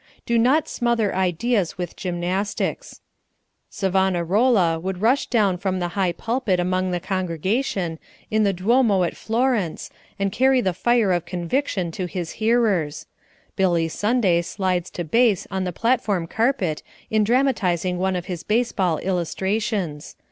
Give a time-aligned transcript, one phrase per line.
[0.25, 3.01] Do not smother ideas with gymnastics.
[3.69, 7.99] Savonarola would rush down from the high pulpit among the congregation
[8.31, 13.05] in the duomo at Florence and carry the fire of conviction to his hearers;
[13.55, 16.81] Billy Sunday slides to base on the platform carpet
[17.11, 20.15] in dramatizing one of his baseball illustrations.